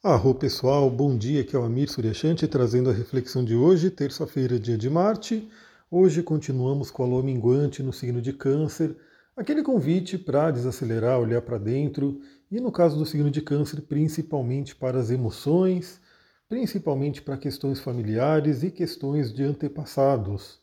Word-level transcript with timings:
Arro 0.00 0.32
pessoal, 0.32 0.88
bom 0.88 1.18
dia, 1.18 1.40
aqui 1.40 1.56
é 1.56 1.58
o 1.58 1.64
Amir 1.64 1.90
Suryashanti 1.90 2.46
trazendo 2.46 2.88
a 2.88 2.92
reflexão 2.92 3.44
de 3.44 3.56
hoje, 3.56 3.90
terça-feira, 3.90 4.56
dia 4.56 4.78
de 4.78 4.88
Marte. 4.88 5.48
Hoje 5.90 6.22
continuamos 6.22 6.88
com 6.88 7.02
a 7.02 7.06
lua 7.06 7.20
minguante 7.20 7.82
no 7.82 7.92
signo 7.92 8.22
de 8.22 8.32
Câncer, 8.32 8.96
aquele 9.36 9.60
convite 9.60 10.16
para 10.16 10.52
desacelerar, 10.52 11.18
olhar 11.18 11.42
para 11.42 11.58
dentro, 11.58 12.20
e 12.48 12.60
no 12.60 12.70
caso 12.70 12.96
do 12.96 13.04
signo 13.04 13.28
de 13.28 13.42
Câncer, 13.42 13.82
principalmente 13.82 14.72
para 14.76 15.00
as 15.00 15.10
emoções, 15.10 16.00
principalmente 16.48 17.20
para 17.20 17.36
questões 17.36 17.80
familiares 17.80 18.62
e 18.62 18.70
questões 18.70 19.32
de 19.32 19.42
antepassados. 19.42 20.60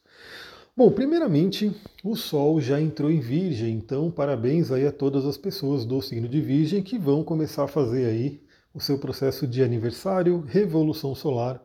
Bom, 0.78 0.90
primeiramente, 0.90 1.76
o 2.06 2.16
Sol 2.16 2.62
já 2.62 2.80
entrou 2.80 3.12
em 3.12 3.20
Virgem, 3.20 3.76
então 3.76 4.10
parabéns 4.10 4.72
aí 4.72 4.88
a 4.88 4.94
todas 4.94 5.26
as 5.26 5.38
pessoas 5.38 5.84
do 5.84 6.02
signo 6.02 6.30
de 6.30 6.40
Virgem 6.40 6.82
que 6.82 6.98
vão 6.98 7.22
começar 7.22 7.66
a 7.66 7.68
fazer 7.68 8.06
aí 8.06 8.45
o 8.76 8.80
seu 8.82 9.00
processo 9.00 9.48
de 9.48 9.64
aniversário, 9.64 10.42
revolução 10.42 11.16
solar, 11.16 11.64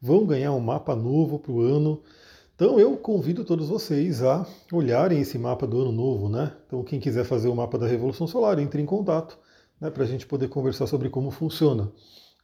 vão 0.00 0.24
ganhar 0.24 0.52
um 0.52 0.60
mapa 0.60 0.94
novo 0.94 1.40
para 1.40 1.50
o 1.50 1.60
ano. 1.60 2.00
Então 2.54 2.78
eu 2.78 2.96
convido 2.96 3.44
todos 3.44 3.68
vocês 3.68 4.22
a 4.22 4.46
olharem 4.72 5.20
esse 5.20 5.36
mapa 5.36 5.66
do 5.66 5.80
ano 5.80 5.90
novo, 5.90 6.28
né? 6.28 6.52
Então 6.66 6.84
quem 6.84 7.00
quiser 7.00 7.24
fazer 7.24 7.48
o 7.48 7.56
mapa 7.56 7.76
da 7.76 7.88
revolução 7.88 8.28
solar, 8.28 8.60
entre 8.60 8.80
em 8.80 8.86
contato, 8.86 9.36
né, 9.80 9.90
para 9.90 10.04
a 10.04 10.06
gente 10.06 10.24
poder 10.24 10.48
conversar 10.48 10.86
sobre 10.86 11.10
como 11.10 11.32
funciona. 11.32 11.90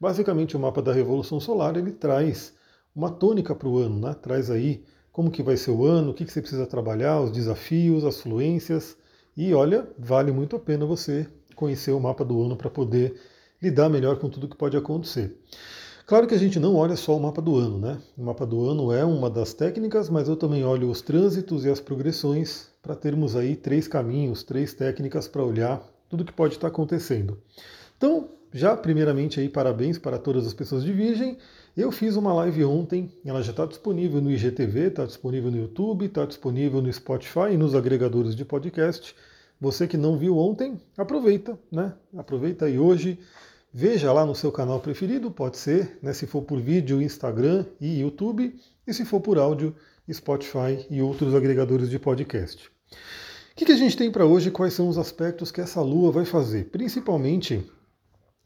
Basicamente 0.00 0.56
o 0.56 0.60
mapa 0.60 0.82
da 0.82 0.92
revolução 0.92 1.38
solar 1.38 1.76
ele 1.76 1.92
traz 1.92 2.52
uma 2.94 3.10
tônica 3.10 3.54
para 3.54 3.68
o 3.68 3.78
ano, 3.78 4.00
né? 4.00 4.14
Traz 4.20 4.50
aí 4.50 4.84
como 5.12 5.30
que 5.30 5.44
vai 5.44 5.56
ser 5.56 5.70
o 5.70 5.84
ano, 5.84 6.10
o 6.10 6.14
que, 6.14 6.24
que 6.24 6.32
você 6.32 6.40
precisa 6.40 6.66
trabalhar, 6.66 7.20
os 7.20 7.30
desafios, 7.30 8.04
as 8.04 8.20
fluências. 8.20 8.96
E 9.36 9.54
olha, 9.54 9.88
vale 9.96 10.32
muito 10.32 10.56
a 10.56 10.58
pena 10.58 10.84
você 10.84 11.28
conhecer 11.54 11.92
o 11.92 12.00
mapa 12.00 12.24
do 12.24 12.42
ano 12.42 12.56
para 12.56 12.68
poder 12.68 13.14
lidar 13.62 13.88
melhor 13.88 14.18
com 14.18 14.28
tudo 14.28 14.48
que 14.48 14.56
pode 14.56 14.76
acontecer. 14.76 15.36
Claro 16.06 16.26
que 16.26 16.34
a 16.34 16.38
gente 16.38 16.58
não 16.58 16.74
olha 16.74 16.96
só 16.96 17.14
o 17.14 17.20
mapa 17.20 17.42
do 17.42 17.56
ano, 17.56 17.78
né? 17.78 17.98
O 18.16 18.22
mapa 18.24 18.46
do 18.46 18.66
ano 18.66 18.90
é 18.90 19.04
uma 19.04 19.28
das 19.28 19.52
técnicas, 19.52 20.08
mas 20.08 20.26
eu 20.26 20.36
também 20.36 20.64
olho 20.64 20.88
os 20.88 21.02
trânsitos 21.02 21.66
e 21.66 21.70
as 21.70 21.80
progressões 21.80 22.68
para 22.80 22.94
termos 22.94 23.36
aí 23.36 23.54
três 23.54 23.86
caminhos, 23.86 24.42
três 24.42 24.72
técnicas 24.72 25.28
para 25.28 25.44
olhar 25.44 25.86
tudo 26.08 26.24
que 26.24 26.32
pode 26.32 26.54
estar 26.54 26.68
acontecendo. 26.68 27.38
Então, 27.96 28.30
já 28.52 28.74
primeiramente 28.74 29.38
aí 29.38 29.48
parabéns 29.48 29.98
para 29.98 30.18
todas 30.18 30.46
as 30.46 30.54
pessoas 30.54 30.82
de 30.82 30.92
Virgem. 30.92 31.36
Eu 31.76 31.92
fiz 31.92 32.16
uma 32.16 32.32
live 32.32 32.64
ontem, 32.64 33.12
ela 33.24 33.42
já 33.42 33.50
está 33.50 33.66
disponível 33.66 34.22
no 34.22 34.30
IGTV, 34.30 34.86
está 34.86 35.04
disponível 35.04 35.50
no 35.50 35.58
YouTube, 35.58 36.06
está 36.06 36.24
disponível 36.24 36.80
no 36.80 36.90
Spotify 36.90 37.52
e 37.52 37.56
nos 37.58 37.74
agregadores 37.74 38.34
de 38.34 38.44
podcast. 38.44 39.14
Você 39.60 39.86
que 39.86 39.96
não 39.96 40.16
viu 40.16 40.36
ontem, 40.36 40.80
aproveita, 40.96 41.58
né? 41.70 41.94
Aproveita 42.16 42.66
aí 42.66 42.78
hoje 42.78 43.18
Veja 43.72 44.10
lá 44.12 44.24
no 44.24 44.34
seu 44.34 44.50
canal 44.50 44.80
preferido, 44.80 45.30
pode 45.30 45.58
ser, 45.58 45.98
né, 46.02 46.14
se 46.14 46.26
for 46.26 46.42
por 46.42 46.58
vídeo, 46.58 47.02
Instagram 47.02 47.66
e 47.78 48.00
YouTube, 48.00 48.58
e 48.86 48.94
se 48.94 49.04
for 49.04 49.20
por 49.20 49.38
áudio, 49.38 49.76
Spotify 50.10 50.86
e 50.88 51.02
outros 51.02 51.34
agregadores 51.34 51.90
de 51.90 51.98
podcast. 51.98 52.66
O 52.66 53.54
que, 53.54 53.66
que 53.66 53.72
a 53.72 53.76
gente 53.76 53.94
tem 53.94 54.10
para 54.10 54.24
hoje? 54.24 54.50
Quais 54.50 54.72
são 54.72 54.88
os 54.88 54.96
aspectos 54.96 55.52
que 55.52 55.60
essa 55.60 55.82
lua 55.82 56.10
vai 56.10 56.24
fazer? 56.24 56.70
Principalmente 56.70 57.70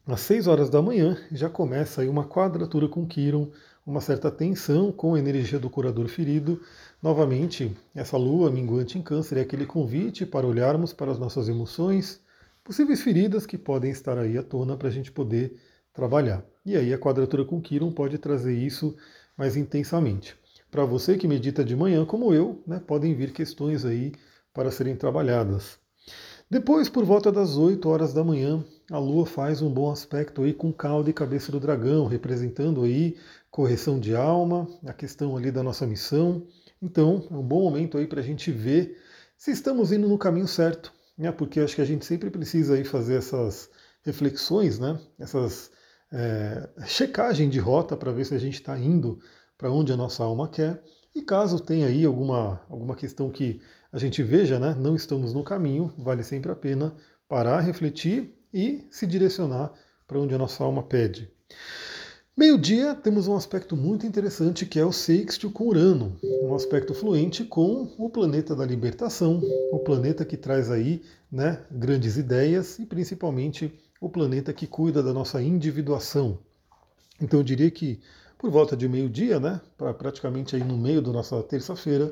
às 0.05 0.19
6 0.19 0.47
horas 0.47 0.69
da 0.69 0.81
manhã 0.81 1.17
já 1.31 1.49
começa 1.49 2.01
aí 2.01 2.09
uma 2.09 2.25
quadratura 2.25 2.89
com 2.89 3.07
Quiron, 3.07 3.49
uma 3.85 3.99
certa 3.99 4.31
tensão 4.31 4.91
com 4.91 5.15
a 5.15 5.19
energia 5.19 5.59
do 5.59 5.69
curador 5.69 6.07
ferido. 6.07 6.61
Novamente, 7.01 7.75
essa 7.93 8.17
lua 8.17 8.49
minguante 8.49 8.97
em 8.97 9.01
câncer 9.01 9.37
é 9.37 9.41
aquele 9.41 9.65
convite 9.65 10.25
para 10.25 10.47
olharmos 10.47 10.93
para 10.93 11.11
as 11.11 11.19
nossas 11.19 11.49
emoções, 11.49 12.21
possíveis 12.63 13.01
feridas 13.01 13.45
que 13.45 13.57
podem 13.57 13.91
estar 13.91 14.17
aí 14.17 14.37
à 14.37 14.43
tona 14.43 14.77
para 14.77 14.87
a 14.87 14.91
gente 14.91 15.11
poder 15.11 15.59
trabalhar. 15.93 16.45
E 16.65 16.77
aí 16.77 16.93
a 16.93 16.97
quadratura 16.97 17.43
com 17.43 17.61
Quiron 17.61 17.91
pode 17.91 18.17
trazer 18.17 18.57
isso 18.57 18.95
mais 19.37 19.57
intensamente. 19.57 20.35
Para 20.71 20.85
você 20.85 21.17
que 21.17 21.27
medita 21.27 21.63
de 21.63 21.75
manhã, 21.75 22.05
como 22.05 22.33
eu, 22.33 22.63
né, 22.65 22.79
podem 22.79 23.13
vir 23.13 23.31
questões 23.33 23.85
aí 23.85 24.13
para 24.53 24.71
serem 24.71 24.95
trabalhadas. 24.95 25.82
Depois, 26.53 26.87
por 26.87 27.03
volta 27.03 27.31
das 27.31 27.57
8 27.57 27.89
horas 27.89 28.13
da 28.13 28.23
manhã, 28.23 28.63
a 28.91 28.99
Lua 28.99 29.25
faz 29.25 29.59
um 29.63 29.73
bom 29.73 29.89
aspecto 29.89 30.43
aí 30.43 30.53
com 30.53 30.71
cauda 30.71 31.09
e 31.09 31.13
cabeça 31.13 31.51
do 31.51 31.59
dragão, 31.59 32.05
representando 32.05 32.83
aí 32.83 33.17
correção 33.49 33.99
de 33.99 34.15
alma, 34.15 34.67
a 34.85 34.93
questão 34.93 35.35
ali 35.35 35.49
da 35.49 35.63
nossa 35.63 35.87
missão. 35.87 36.45
Então, 36.79 37.27
é 37.31 37.33
um 37.33 37.41
bom 37.41 37.63
momento 37.63 37.97
aí 37.97 38.05
para 38.05 38.19
a 38.19 38.23
gente 38.23 38.51
ver 38.51 38.99
se 39.35 39.49
estamos 39.49 39.91
indo 39.91 40.07
no 40.07 40.15
caminho 40.15 40.47
certo, 40.47 40.93
né, 41.17 41.31
porque 41.31 41.59
acho 41.59 41.73
que 41.73 41.81
a 41.81 41.85
gente 41.85 42.05
sempre 42.05 42.29
precisa 42.29 42.75
aí 42.75 42.83
fazer 42.83 43.15
essas 43.15 43.67
reflexões, 44.03 44.77
né, 44.77 44.99
essas 45.17 45.71
é, 46.11 46.69
checagem 46.85 47.49
de 47.49 47.57
rota 47.57 47.97
para 47.97 48.11
ver 48.11 48.27
se 48.27 48.35
a 48.35 48.39
gente 48.39 48.59
está 48.61 48.77
indo 48.77 49.17
para 49.57 49.71
onde 49.71 49.91
a 49.91 49.97
nossa 49.97 50.23
alma 50.23 50.47
quer. 50.47 50.83
E 51.15 51.23
caso 51.23 51.59
tenha 51.59 51.87
aí 51.87 52.05
alguma, 52.05 52.61
alguma 52.69 52.95
questão 52.95 53.31
que 53.31 53.59
a 53.93 53.99
gente 53.99 54.23
veja, 54.23 54.59
né, 54.59 54.75
não 54.77 54.95
estamos 54.95 55.35
no 55.35 55.43
caminho, 55.43 55.93
vale 55.95 56.23
sempre 56.23 56.51
a 56.51 56.55
pena 56.55 56.95
parar, 57.29 57.59
refletir 57.59 58.33
e 58.51 58.83
se 58.89 59.05
direcionar 59.05 59.71
para 60.07 60.19
onde 60.19 60.33
a 60.33 60.37
nossa 60.37 60.63
alma 60.63 60.81
pede. 60.81 61.31
Meio-dia 62.35 62.95
temos 62.95 63.27
um 63.27 63.35
aspecto 63.35 63.77
muito 63.77 64.07
interessante 64.07 64.65
que 64.65 64.79
é 64.79 64.85
o 64.85 64.91
sextil 64.91 65.51
com 65.51 65.67
Urano, 65.67 66.17
um 66.41 66.55
aspecto 66.55 66.91
fluente 66.95 67.43
com 67.43 67.93
o 67.95 68.09
planeta 68.09 68.55
da 68.55 68.65
libertação, 68.65 69.39
o 69.71 69.77
planeta 69.77 70.25
que 70.25 70.35
traz 70.35 70.71
aí 70.71 71.03
né, 71.31 71.63
grandes 71.69 72.17
ideias 72.17 72.79
e 72.79 72.87
principalmente 72.87 73.79
o 74.01 74.09
planeta 74.09 74.51
que 74.51 74.65
cuida 74.65 75.03
da 75.03 75.13
nossa 75.13 75.39
individuação. 75.39 76.39
Então 77.21 77.39
eu 77.39 77.43
diria 77.43 77.69
que 77.69 78.01
por 78.39 78.49
volta 78.49 78.75
de 78.75 78.89
meio-dia, 78.89 79.39
né, 79.39 79.61
pra, 79.77 79.93
praticamente 79.93 80.55
aí 80.55 80.63
no 80.63 80.75
meio 80.75 81.01
da 81.01 81.11
nossa 81.11 81.41
terça-feira, 81.43 82.11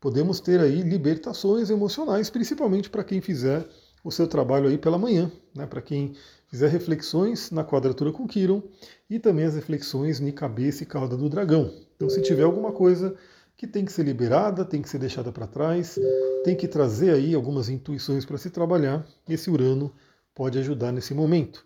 podemos 0.00 0.40
ter 0.40 0.58
aí 0.60 0.80
libertações 0.82 1.70
emocionais, 1.70 2.30
principalmente 2.30 2.88
para 2.88 3.04
quem 3.04 3.20
fizer 3.20 3.68
o 4.02 4.10
seu 4.10 4.26
trabalho 4.26 4.68
aí 4.68 4.78
pela 4.78 4.98
manhã, 4.98 5.30
né, 5.54 5.66
para 5.66 5.82
quem 5.82 6.14
fizer 6.48 6.68
reflexões 6.68 7.50
na 7.50 7.62
quadratura 7.62 8.10
com 8.10 8.26
Quiron 8.26 8.62
e 9.08 9.18
também 9.18 9.44
as 9.44 9.54
reflexões 9.54 10.20
em 10.20 10.32
cabeça 10.32 10.82
e 10.82 10.86
cauda 10.86 11.16
do 11.16 11.28
dragão. 11.28 11.72
Então, 11.96 12.08
se 12.08 12.22
tiver 12.22 12.44
alguma 12.44 12.72
coisa 12.72 13.14
que 13.56 13.66
tem 13.66 13.84
que 13.84 13.92
ser 13.92 14.04
liberada, 14.04 14.64
tem 14.64 14.80
que 14.80 14.88
ser 14.88 14.98
deixada 14.98 15.30
para 15.30 15.46
trás, 15.46 15.98
tem 16.44 16.56
que 16.56 16.66
trazer 16.66 17.10
aí 17.12 17.34
algumas 17.34 17.68
intuições 17.68 18.24
para 18.24 18.38
se 18.38 18.48
trabalhar, 18.48 19.06
esse 19.28 19.50
Urano 19.50 19.92
pode 20.34 20.58
ajudar 20.58 20.92
nesse 20.92 21.12
momento. 21.12 21.64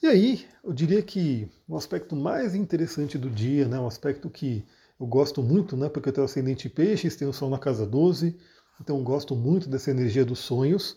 E 0.00 0.06
aí, 0.06 0.46
eu 0.62 0.72
diria 0.72 1.02
que 1.02 1.50
o 1.66 1.76
aspecto 1.76 2.14
mais 2.14 2.54
interessante 2.54 3.18
do 3.18 3.28
dia, 3.28 3.66
né, 3.66 3.80
um 3.80 3.86
aspecto 3.88 4.30
que 4.30 4.64
eu 4.98 5.06
gosto 5.06 5.42
muito, 5.42 5.76
né, 5.76 5.88
porque 5.88 6.08
eu 6.08 6.12
tenho 6.12 6.24
ascendente 6.24 6.68
peixes, 6.68 7.16
tenho 7.16 7.32
Sol 7.32 7.50
na 7.50 7.58
casa 7.58 7.86
12, 7.86 8.36
então 8.80 9.02
gosto 9.02 9.34
muito 9.34 9.68
dessa 9.68 9.90
energia 9.90 10.24
dos 10.24 10.38
sonhos, 10.40 10.96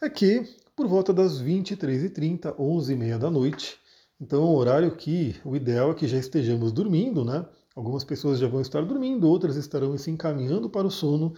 é 0.00 0.08
que 0.08 0.46
por 0.76 0.86
volta 0.88 1.12
das 1.12 1.40
23h30, 1.40 2.56
11h30 2.56 3.18
da 3.18 3.30
noite, 3.30 3.78
então 4.20 4.42
é 4.42 4.46
um 4.46 4.54
horário 4.54 4.96
que 4.96 5.36
o 5.44 5.54
ideal 5.54 5.90
é 5.90 5.94
que 5.94 6.06
já 6.06 6.18
estejamos 6.18 6.72
dormindo, 6.72 7.24
né? 7.24 7.44
Algumas 7.74 8.04
pessoas 8.04 8.38
já 8.38 8.46
vão 8.46 8.60
estar 8.60 8.82
dormindo, 8.82 9.28
outras 9.28 9.56
estarão 9.56 9.96
se 9.98 10.10
encaminhando 10.10 10.70
para 10.70 10.86
o 10.86 10.90
sono. 10.90 11.34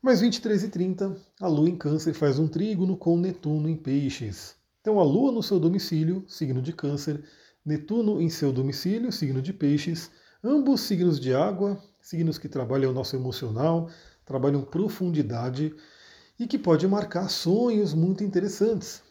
Mas 0.00 0.22
23h30, 0.22 1.16
a 1.40 1.48
Lua 1.48 1.68
em 1.68 1.76
Câncer 1.76 2.14
faz 2.14 2.38
um 2.38 2.46
trígono 2.46 2.96
com 2.96 3.16
Netuno 3.16 3.68
em 3.68 3.76
Peixes. 3.76 4.54
Então 4.80 5.00
a 5.00 5.02
Lua 5.02 5.32
no 5.32 5.42
seu 5.42 5.58
domicílio, 5.58 6.24
signo 6.28 6.62
de 6.62 6.72
Câncer, 6.72 7.24
Netuno 7.64 8.20
em 8.20 8.28
seu 8.28 8.52
domicílio, 8.52 9.10
signo 9.10 9.42
de 9.42 9.52
Peixes, 9.52 10.10
ambos 10.44 10.82
signos 10.82 11.18
de 11.18 11.34
água, 11.34 11.82
signos 12.00 12.36
que 12.36 12.48
trabalham 12.48 12.90
o 12.90 12.94
nosso 12.94 13.16
emocional, 13.16 13.88
trabalham 14.26 14.62
profundidade 14.62 15.74
e 16.38 16.46
que 16.46 16.58
pode 16.58 16.86
marcar 16.86 17.28
sonhos 17.28 17.94
muito 17.94 18.22
interessantes. 18.22 19.02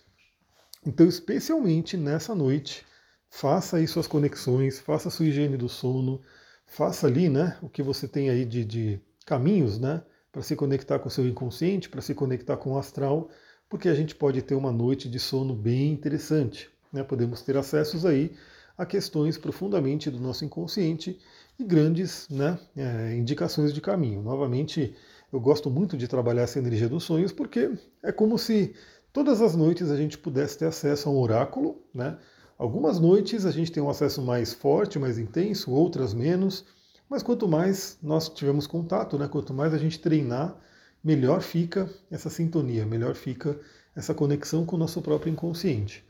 Então, 0.86 1.08
especialmente 1.08 1.98
nessa 1.98 2.36
noite, 2.36 2.86
faça 3.30 3.78
aí 3.78 3.88
suas 3.88 4.06
conexões, 4.06 4.80
faça 4.80 5.10
sua 5.10 5.26
higiene 5.26 5.58
do 5.58 5.68
sono, 5.68 6.22
faça 6.68 7.08
ali 7.08 7.30
né, 7.30 7.58
o 7.62 7.70
que 7.70 7.82
você 7.82 8.08
tem 8.08 8.30
aí 8.30 8.46
de, 8.46 8.64
de 8.64 9.02
caminhos 9.26 9.80
né, 9.80 10.04
para 10.32 10.42
se 10.42 10.56
conectar 10.56 11.00
com 11.00 11.08
o 11.08 11.12
seu 11.12 11.26
inconsciente, 11.26 11.90
para 11.90 12.02
se 12.02 12.14
conectar 12.14 12.58
com 12.58 12.74
o 12.74 12.78
astral, 12.78 13.30
porque 13.70 13.90
a 13.90 13.96
gente 13.96 14.14
pode 14.14 14.42
ter 14.42 14.56
uma 14.56 14.72
noite 14.72 15.10
de 15.10 15.20
sono 15.20 15.56
bem 15.56 15.92
interessante. 15.92 16.70
Né? 16.92 17.04
Podemos 17.04 17.42
ter 17.42 17.58
acessos 17.58 18.06
aí 18.06 18.36
a 18.78 18.86
questões 18.86 19.38
profundamente 19.38 20.10
do 20.10 20.20
nosso 20.20 20.44
inconsciente 20.44 21.20
e 21.60 21.64
grandes 21.64 22.28
né, 22.30 22.58
é, 22.76 23.16
indicações 23.16 23.74
de 23.74 23.80
caminho. 23.80 24.22
Novamente, 24.22 24.96
eu 25.32 25.40
gosto 25.40 25.70
muito 25.70 25.96
de 25.96 26.08
trabalhar 26.08 26.44
essa 26.44 26.60
energia 26.60 26.90
dos 26.90 27.04
sonhos 27.04 27.32
porque 27.32 27.72
é 28.02 28.12
como 28.12 28.38
se 28.38 28.74
todas 29.12 29.42
as 29.42 29.56
noites 29.56 29.92
a 29.92 29.96
gente 29.96 30.18
pudesse 30.18 30.58
ter 30.58 30.66
acesso 30.66 31.08
a 31.08 31.12
um 31.12 31.18
oráculo, 31.18 31.82
né? 31.94 32.18
Algumas 32.58 33.00
noites 33.00 33.46
a 33.46 33.52
gente 33.52 33.72
tem 33.72 33.82
um 33.82 33.90
acesso 33.90 34.22
mais 34.22 34.54
forte, 34.54 35.00
mais 35.00 35.18
intenso, 35.18 35.72
outras 35.72 36.14
menos, 36.14 36.66
mas 37.10 37.24
quanto 37.24 37.48
mais 37.48 37.98
nós 38.02 38.30
tivermos 38.30 38.68
contato, 38.68 39.18
né, 39.18 39.28
quanto 39.28 39.54
mais 39.54 39.74
a 39.74 39.78
gente 39.78 40.00
treinar, 40.00 40.56
melhor 41.04 41.42
fica 41.42 41.90
essa 42.10 42.30
sintonia, 42.30 42.86
melhor 42.86 43.16
fica 43.16 43.60
essa 43.96 44.14
conexão 44.14 44.66
com 44.66 44.76
o 44.76 44.80
nosso 44.80 45.02
próprio 45.02 45.32
inconsciente. 45.32 46.06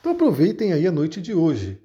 Então 0.00 0.12
aproveitem 0.12 0.72
aí 0.72 0.86
a 0.86 0.92
noite 0.92 1.20
de 1.20 1.34
hoje. 1.34 1.80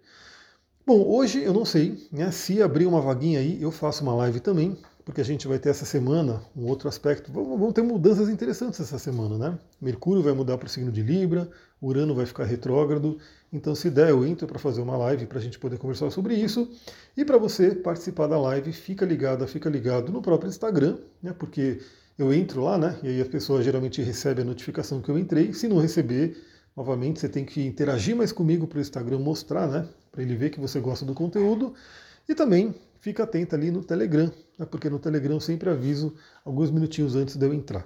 Bom, 0.85 1.01
hoje 1.07 1.41
eu 1.41 1.53
não 1.53 1.63
sei, 1.63 2.09
né? 2.12 2.30
Se 2.30 2.62
abrir 2.62 2.85
uma 2.85 3.00
vaguinha 3.00 3.39
aí, 3.39 3.57
eu 3.62 3.71
faço 3.71 4.03
uma 4.03 4.13
live 4.15 4.41
também, 4.41 4.77
porque 5.06 5.21
a 5.21 5.24
gente 5.24 5.47
vai 5.47 5.57
ter 5.57 5.69
essa 5.69 5.85
semana 5.85 6.44
um 6.53 6.65
outro 6.65 6.89
aspecto. 6.89 7.31
Vão 7.31 7.71
ter 7.71 7.81
mudanças 7.81 8.27
interessantes 8.27 8.81
essa 8.81 9.00
semana, 9.00 9.38
né? 9.38 9.57
Mercúrio 9.81 10.21
vai 10.21 10.33
mudar 10.33 10.57
para 10.57 10.65
o 10.65 10.69
signo 10.69 10.91
de 10.91 11.01
Libra, 11.01 11.50
Urano 11.81 12.13
vai 12.13 12.25
ficar 12.25 12.44
retrógrado. 12.44 13.18
Então, 13.51 13.74
se 13.74 13.89
der, 13.89 14.09
eu 14.09 14.25
entro 14.25 14.45
para 14.45 14.59
fazer 14.59 14.81
uma 14.81 14.97
live 14.97 15.25
para 15.25 15.39
a 15.39 15.41
gente 15.41 15.57
poder 15.57 15.77
conversar 15.77 16.12
sobre 16.12 16.35
isso. 16.35 16.69
E 17.15 17.24
para 17.24 17.38
você 17.38 17.74
participar 17.74 18.27
da 18.27 18.38
live, 18.38 18.74
fica 18.74 19.06
ligado, 19.06 19.47
fica 19.47 19.69
ligado 19.69 20.12
no 20.12 20.21
próprio 20.21 20.50
Instagram, 20.50 20.97
né? 21.21 21.31
Porque 21.31 21.79
eu 22.19 22.33
entro 22.33 22.62
lá, 22.62 22.77
né? 22.77 23.00
E 23.01 23.07
aí 23.07 23.21
a 23.21 23.25
pessoa 23.25 23.63
geralmente 23.63 24.01
recebe 24.01 24.41
a 24.41 24.45
notificação 24.45 25.01
que 25.01 25.09
eu 25.09 25.18
entrei. 25.18 25.53
Se 25.53 25.65
não 25.65 25.77
receber, 25.77 26.36
novamente 26.75 27.20
você 27.20 27.30
tem 27.30 27.46
que 27.46 27.66
interagir 27.66 28.16
mais 28.16 28.31
comigo 28.31 28.68
para 28.68 28.78
o 28.78 28.81
Instagram 28.81 29.20
mostrar, 29.20 29.68
né? 29.68 29.88
para 30.14 30.22
ele 30.22 30.36
ver 30.36 30.52
que 30.52 30.60
você 30.60 30.80
gosta 30.80 31.04
do 31.04 31.14
conteúdo. 31.14 31.74
E 32.30 32.36
também 32.36 32.74
fica 33.02 33.24
atento 33.24 33.56
ali 33.56 33.72
no 33.72 33.84
Telegram, 33.84 34.31
né, 34.58 34.66
porque 34.66 34.90
no 34.90 35.00
Telegram 35.00 35.34
eu 35.34 35.40
sempre 35.42 35.70
aviso 35.70 36.14
alguns 36.46 36.72
minutinhos 36.72 37.16
antes 37.16 37.36
de 37.36 37.46
eu 37.46 37.54
entrar. 37.54 37.86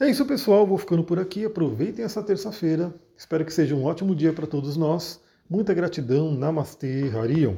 É 0.00 0.08
isso, 0.08 0.24
pessoal. 0.24 0.66
Vou 0.66 0.78
ficando 0.78 1.04
por 1.04 1.20
aqui. 1.20 1.44
Aproveitem 1.44 2.04
essa 2.04 2.22
terça-feira. 2.22 2.92
Espero 3.16 3.44
que 3.44 3.52
seja 3.52 3.74
um 3.74 3.84
ótimo 3.84 4.16
dia 4.16 4.32
para 4.32 4.46
todos 4.46 4.76
nós. 4.76 5.20
Muita 5.48 5.74
gratidão. 5.74 6.32
Namastê, 6.32 7.10
Harion. 7.14 7.56